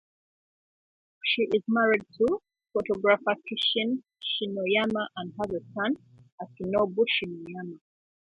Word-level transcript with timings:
She 1.23 1.43
is 1.43 1.61
married 1.67 2.01
to 2.17 2.41
photographer 2.73 3.35
Kishin 3.47 4.01
Shinoyama, 4.19 5.07
and 5.17 5.31
has 5.39 5.53
a 5.61 5.63
son, 5.75 5.95
Akinobu 6.41 7.05
Shinoyama. 7.21 7.79